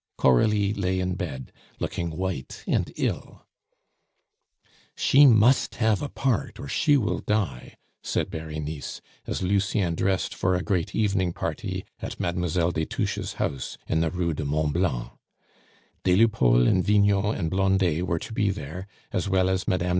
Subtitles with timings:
[0.17, 3.45] Coralie lay in bed, looking white and ill.
[4.95, 10.55] "She must have a part, or she will die," said Berenice, as Lucien dressed for
[10.55, 12.71] a great evening party at Mlle.
[12.71, 15.11] des Touches' house in the Rue du Mont Blanc.
[16.03, 19.85] Des Lupeaulx and Vignon and Blondet were to be there, as well as Mme.